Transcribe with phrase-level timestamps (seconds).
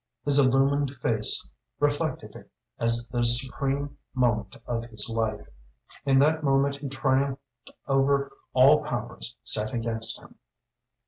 [0.25, 1.47] His illumined face
[1.79, 5.47] reflected it as the supreme moment of his life.
[6.07, 10.39] In that moment he triumphed over all powers set against him.